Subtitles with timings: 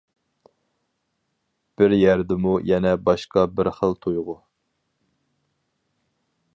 [1.81, 4.39] بىر يەردىمۇ يەنە باشقا بىر خىل تۇيغۇ.